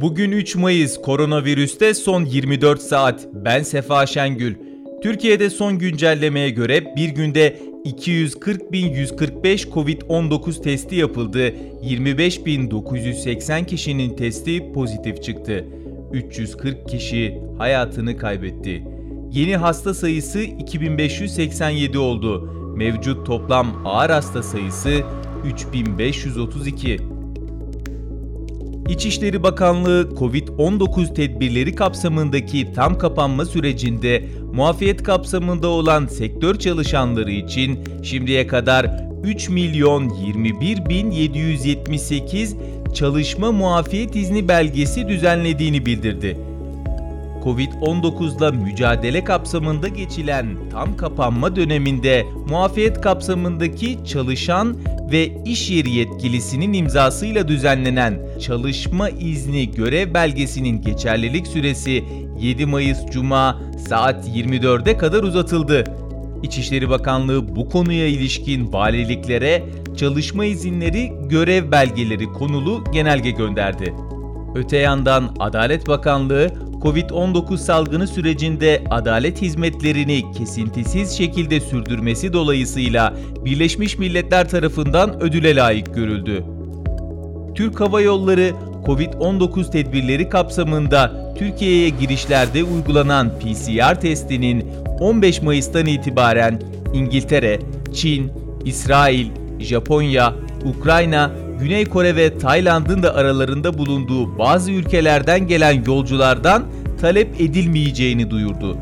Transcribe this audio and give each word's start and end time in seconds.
Bugün 0.00 0.32
3 0.32 0.56
Mayıs 0.56 1.02
koronavirüste 1.02 1.94
son 1.94 2.24
24 2.24 2.82
saat. 2.82 3.28
Ben 3.32 3.62
Sefa 3.62 4.06
Şengül. 4.06 4.54
Türkiye'de 5.02 5.50
son 5.50 5.78
güncellemeye 5.78 6.50
göre 6.50 6.96
bir 6.96 7.08
günde 7.08 7.58
240.145 7.84 9.70
Covid-19 9.70 10.62
testi 10.62 10.96
yapıldı. 10.96 11.54
25.980 11.82 13.66
kişinin 13.66 14.16
testi 14.16 14.72
pozitif 14.72 15.22
çıktı. 15.22 15.64
340 16.12 16.88
kişi 16.88 17.40
hayatını 17.58 18.16
kaybetti. 18.16 18.84
Yeni 19.32 19.56
hasta 19.56 19.94
sayısı 19.94 20.40
2587 20.40 21.98
oldu. 21.98 22.50
Mevcut 22.76 23.26
toplam 23.26 23.82
ağır 23.84 24.10
hasta 24.10 24.42
sayısı 24.42 25.02
3532. 25.44 27.13
İçişleri 28.88 29.42
Bakanlığı 29.42 30.08
COVID-19 30.18 31.14
tedbirleri 31.14 31.74
kapsamındaki 31.74 32.72
tam 32.72 32.98
kapanma 32.98 33.44
sürecinde 33.44 34.24
muafiyet 34.52 35.02
kapsamında 35.02 35.68
olan 35.68 36.06
sektör 36.06 36.58
çalışanları 36.58 37.30
için 37.30 37.78
şimdiye 38.02 38.46
kadar 38.46 38.90
3 39.24 39.48
milyon 39.48 40.08
21 40.08 40.88
bin 40.88 41.10
778 41.10 42.56
çalışma 42.94 43.52
muafiyet 43.52 44.16
izni 44.16 44.48
belgesi 44.48 45.08
düzenlediğini 45.08 45.86
bildirdi. 45.86 46.36
Covid-19'la 47.44 48.52
mücadele 48.52 49.24
kapsamında 49.24 49.88
geçilen 49.88 50.46
tam 50.70 50.96
kapanma 50.96 51.56
döneminde 51.56 52.26
muafiyet 52.48 53.00
kapsamındaki 53.00 53.98
çalışan 54.04 54.76
ve 55.12 55.42
iş 55.44 55.70
yeri 55.70 55.90
yetkilisinin 55.90 56.72
imzasıyla 56.72 57.48
düzenlenen 57.48 58.20
çalışma 58.40 59.08
izni 59.08 59.70
görev 59.70 60.14
belgesinin 60.14 60.82
geçerlilik 60.82 61.46
süresi 61.46 62.04
7 62.40 62.66
Mayıs 62.66 62.98
Cuma 63.10 63.60
saat 63.88 64.28
24'e 64.28 64.96
kadar 64.96 65.22
uzatıldı. 65.22 65.84
İçişleri 66.42 66.90
Bakanlığı 66.90 67.56
bu 67.56 67.68
konuya 67.68 68.06
ilişkin 68.06 68.72
valiliklere 68.72 69.62
çalışma 69.96 70.44
izinleri, 70.44 71.12
görev 71.28 71.70
belgeleri 71.70 72.26
konulu 72.26 72.84
genelge 72.92 73.30
gönderdi. 73.30 73.94
Öte 74.54 74.76
yandan 74.76 75.36
Adalet 75.38 75.88
Bakanlığı 75.88 76.50
Covid-19 76.84 77.58
salgını 77.58 78.06
sürecinde 78.06 78.84
adalet 78.90 79.42
hizmetlerini 79.42 80.32
kesintisiz 80.32 81.18
şekilde 81.18 81.60
sürdürmesi 81.60 82.32
dolayısıyla 82.32 83.14
Birleşmiş 83.44 83.98
Milletler 83.98 84.48
tarafından 84.48 85.22
ödüle 85.22 85.56
layık 85.56 85.94
görüldü. 85.94 86.44
Türk 87.54 87.80
Hava 87.80 88.00
Yolları 88.00 88.52
Covid-19 88.86 89.70
tedbirleri 89.70 90.28
kapsamında 90.28 91.34
Türkiye'ye 91.38 91.88
girişlerde 91.88 92.64
uygulanan 92.64 93.38
PCR 93.38 94.00
testinin 94.00 94.66
15 95.00 95.42
Mayıs'tan 95.42 95.86
itibaren 95.86 96.62
İngiltere, 96.94 97.58
Çin, 97.94 98.32
İsrail, 98.64 99.26
Japonya, 99.60 100.34
Ukrayna, 100.64 101.30
Güney 101.60 101.84
Kore 101.84 102.16
ve 102.16 102.38
Tayland'ın 102.38 103.02
da 103.02 103.14
aralarında 103.14 103.78
bulunduğu 103.78 104.38
bazı 104.38 104.72
ülkelerden 104.72 105.46
gelen 105.46 105.84
yolculardan 105.86 106.64
talep 107.00 107.40
edilmeyeceğini 107.40 108.30
duyurdu. 108.30 108.78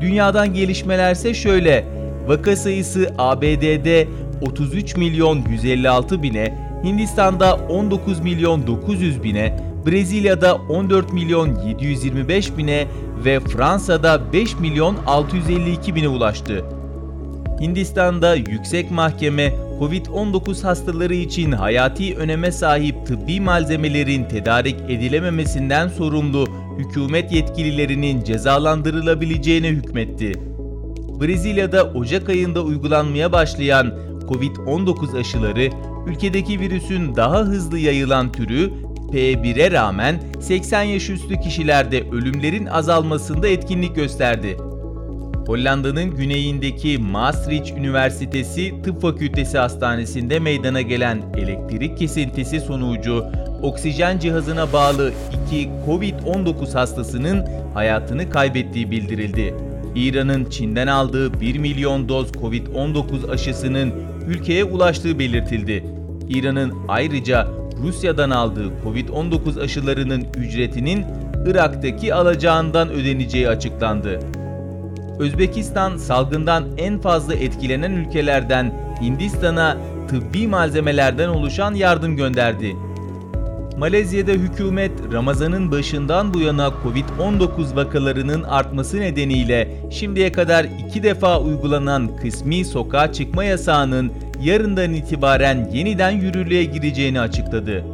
Dünyadan 0.00 0.54
gelişmelerse 0.54 1.34
şöyle. 1.34 1.84
Vaka 2.26 2.56
sayısı 2.56 3.14
ABD'de 3.18 4.08
33 4.40 4.96
milyon 4.96 5.44
156 5.50 6.22
bine, 6.22 6.58
Hindistan'da 6.84 7.54
19 7.54 8.20
milyon 8.20 8.66
900 8.66 9.22
bine, 9.22 9.60
Brezilya'da 9.86 10.54
14 10.54 11.12
milyon 11.12 11.60
725 11.66 12.56
bine 12.56 12.86
ve 13.24 13.40
Fransa'da 13.40 14.32
5 14.32 14.58
milyon 14.58 14.96
652 15.06 15.94
bine 15.94 16.08
ulaştı. 16.08 16.64
Hindistan'da 17.60 18.34
yüksek 18.34 18.90
mahkeme 18.90 19.52
Covid-19 19.80 20.62
hastaları 20.62 21.14
için 21.14 21.52
hayati 21.52 22.16
öneme 22.16 22.52
sahip 22.52 23.06
tıbbi 23.06 23.40
malzemelerin 23.40 24.24
tedarik 24.24 24.76
edilememesinden 24.88 25.88
sorumlu 25.88 26.46
hükümet 26.78 27.32
yetkililerinin 27.32 28.24
cezalandırılabileceğine 28.24 29.68
hükmetti. 29.68 30.32
Brezilya'da 31.20 31.84
Ocak 31.84 32.28
ayında 32.28 32.62
uygulanmaya 32.62 33.32
başlayan 33.32 33.94
Covid-19 34.28 35.20
aşıları 35.20 35.70
ülkedeki 36.06 36.60
virüsün 36.60 37.16
daha 37.16 37.38
hızlı 37.38 37.78
yayılan 37.78 38.32
türü 38.32 38.70
P1'e 39.12 39.70
rağmen 39.70 40.22
80 40.40 40.82
yaş 40.82 41.10
üstü 41.10 41.40
kişilerde 41.40 42.10
ölümlerin 42.10 42.66
azalmasında 42.66 43.48
etkinlik 43.48 43.96
gösterdi. 43.96 44.56
Hollanda'nın 45.46 46.16
güneyindeki 46.16 46.98
Maastricht 46.98 47.70
Üniversitesi 47.70 48.82
Tıp 48.82 49.02
Fakültesi 49.02 49.58
Hastanesi'nde 49.58 50.38
meydana 50.38 50.80
gelen 50.80 51.22
elektrik 51.36 51.98
kesintisi 51.98 52.60
sonucu 52.60 53.24
oksijen 53.62 54.18
cihazına 54.18 54.72
bağlı 54.72 55.12
iki 55.32 55.70
COVID-19 55.86 56.72
hastasının 56.72 57.46
hayatını 57.74 58.30
kaybettiği 58.30 58.90
bildirildi. 58.90 59.54
İran'ın 59.94 60.44
Çin'den 60.44 60.86
aldığı 60.86 61.40
1 61.40 61.58
milyon 61.58 62.08
doz 62.08 62.30
COVID-19 62.30 63.30
aşısının 63.30 63.92
ülkeye 64.28 64.64
ulaştığı 64.64 65.18
belirtildi. 65.18 65.84
İran'ın 66.28 66.72
ayrıca 66.88 67.48
Rusya'dan 67.82 68.30
aldığı 68.30 68.72
COVID-19 68.84 69.62
aşılarının 69.62 70.26
ücretinin 70.36 71.04
Irak'taki 71.46 72.14
alacağından 72.14 72.90
ödeneceği 72.90 73.48
açıklandı. 73.48 74.20
Özbekistan 75.18 75.96
salgından 75.96 76.64
en 76.78 76.98
fazla 76.98 77.34
etkilenen 77.34 77.92
ülkelerden 77.92 78.72
Hindistan'a 79.00 79.76
tıbbi 80.08 80.46
malzemelerden 80.48 81.28
oluşan 81.28 81.74
yardım 81.74 82.16
gönderdi. 82.16 82.76
Malezya'da 83.78 84.32
hükümet 84.32 84.92
Ramazan'ın 85.12 85.70
başından 85.70 86.34
bu 86.34 86.40
yana 86.40 86.72
Covid-19 86.84 87.76
vakalarının 87.76 88.42
artması 88.42 89.00
nedeniyle 89.00 89.68
şimdiye 89.90 90.32
kadar 90.32 90.66
iki 90.88 91.02
defa 91.02 91.40
uygulanan 91.40 92.16
kısmi 92.16 92.64
sokağa 92.64 93.12
çıkma 93.12 93.44
yasağının 93.44 94.12
yarından 94.42 94.92
itibaren 94.92 95.70
yeniden 95.72 96.10
yürürlüğe 96.10 96.64
gireceğini 96.64 97.20
açıkladı. 97.20 97.84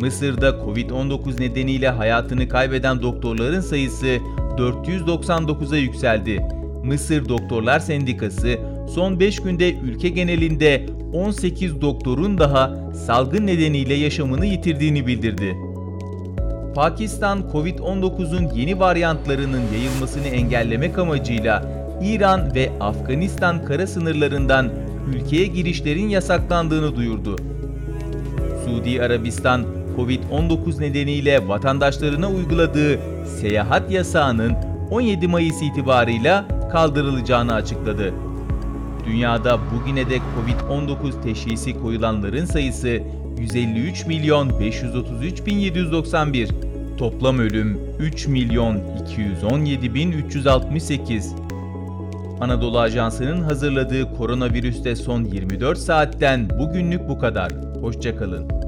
Mısır'da 0.00 0.48
Covid-19 0.48 1.40
nedeniyle 1.40 1.88
hayatını 1.88 2.48
kaybeden 2.48 3.02
doktorların 3.02 3.60
sayısı 3.60 4.18
499'a 4.58 5.76
yükseldi. 5.76 6.42
Mısır 6.84 7.28
Doktorlar 7.28 7.78
Sendikası 7.78 8.58
son 8.94 9.20
5 9.20 9.42
günde 9.42 9.74
ülke 9.74 10.08
genelinde 10.08 10.86
18 11.12 11.80
doktorun 11.80 12.38
daha 12.38 12.92
salgın 13.06 13.46
nedeniyle 13.46 13.94
yaşamını 13.94 14.46
yitirdiğini 14.46 15.06
bildirdi. 15.06 15.56
Pakistan, 16.74 17.38
Covid-19'un 17.52 18.54
yeni 18.54 18.80
varyantlarının 18.80 19.62
yayılmasını 19.74 20.26
engellemek 20.26 20.98
amacıyla 20.98 21.78
İran 22.02 22.54
ve 22.54 22.70
Afganistan 22.80 23.64
kara 23.64 23.86
sınırlarından 23.86 24.70
ülkeye 25.14 25.46
girişlerin 25.46 26.08
yasaklandığını 26.08 26.96
duyurdu. 26.96 27.36
Suudi 28.64 29.02
Arabistan, 29.02 29.64
Covid-19 29.96 30.80
nedeniyle 30.80 31.48
vatandaşlarına 31.48 32.30
uyguladığı 32.30 32.98
seyahat 33.40 33.90
yasağının 33.90 34.56
17 34.90 35.28
Mayıs 35.28 35.62
itibarıyla 35.62 36.44
kaldırılacağını 36.72 37.54
açıkladı. 37.54 38.14
Dünyada 39.06 39.58
bugüne 39.72 40.10
dek 40.10 40.22
Covid-19 40.36 41.22
teşhisi 41.22 41.80
koyulanların 41.80 42.44
sayısı 42.44 43.00
153 43.38 44.06
milyon 44.06 44.60
533 44.60 45.46
bin 45.46 45.56
791. 45.56 46.48
Toplam 46.98 47.38
ölüm 47.38 47.80
3 47.98 48.26
milyon 48.26 48.80
217 49.10 49.94
bin 49.94 50.12
368. 50.12 51.34
Anadolu 52.40 52.78
Ajansı'nın 52.78 53.42
hazırladığı 53.42 54.16
koronavirüste 54.16 54.96
son 54.96 55.24
24 55.24 55.78
saatten 55.78 56.50
bugünlük 56.58 57.08
bu 57.08 57.18
kadar. 57.18 57.52
Hoşçakalın. 57.80 58.67